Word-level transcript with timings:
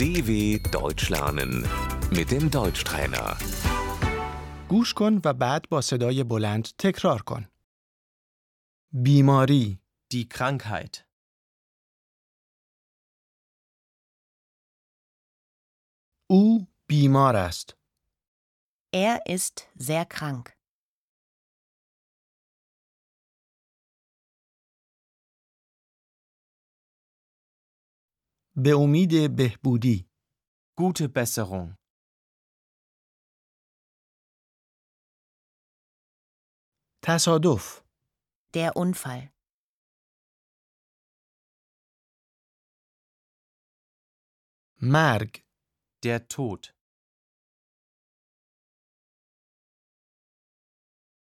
DW 0.00 0.30
Deutsch 0.72 1.08
lernen 1.10 1.52
mit 2.12 2.30
dem 2.30 2.50
Deutschtrainer. 2.50 3.36
گوش 4.68 4.94
کن 4.94 5.20
و 5.24 5.34
بعد 5.34 5.68
با 5.68 5.80
صدای 5.80 6.24
بلند 6.24 6.68
تکرار 6.78 7.22
کن. 7.22 7.46
بیماری، 8.92 9.80
Die 10.14 10.26
Krankheit. 10.34 10.98
او 16.26 16.66
بیمار 16.86 17.36
است. 17.36 17.76
Er 18.96 19.18
ist 19.28 19.68
sehr 19.78 20.04
krank. 20.04 20.56
به 28.56 28.70
امید 28.76 29.36
بهبودی. 29.36 30.10
Gute 30.80 31.08
Besserung. 31.16 31.76
تصادف، 37.04 37.82
Der 38.56 38.70
Unfall. 38.82 39.28
مرگ، 44.82 45.44
Der 46.04 46.18
Tod. 46.28 46.72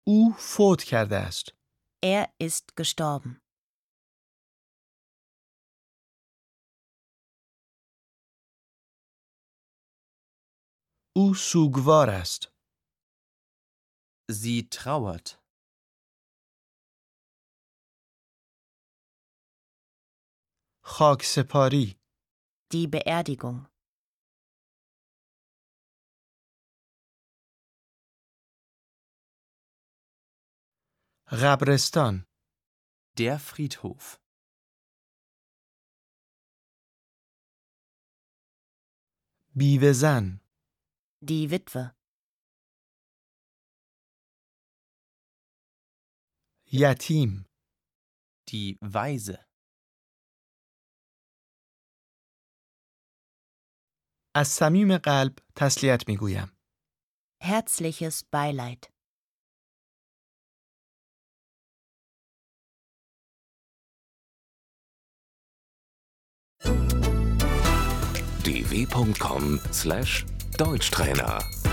او 0.07 0.33
فوت 0.37 0.83
کرده 0.83 1.15
است. 1.15 1.45
Er 2.05 2.27
ist 2.43 2.75
gestorben. 2.75 3.40
او 11.16 11.34
سوگوار 11.34 12.10
است. 12.10 12.52
Sie 14.32 14.68
trauert. 14.74 15.38
خاک 20.84 21.22
سپاری، 21.22 22.00
Die 22.72 22.86
Beerdigung. 22.86 23.72
قبرستان، 31.42 32.26
Der 33.18 33.38
Friedhof. 33.38 34.18
بیوه 39.56 39.92
زن، 39.92 40.41
Die 41.21 41.49
Witwe. 41.51 41.95
یتیم، 46.71 47.45
Die 48.49 48.77
Weise. 48.83 49.47
از 54.35 54.47
صمیم 54.47 54.97
قلب 54.97 55.35
تسلیت 55.55 56.03
می 56.07 56.17
گویم. 56.17 56.57
Herzliches 57.43 58.23
Beileid. 58.33 58.97
dw.com/deutschtrainer 70.56 71.71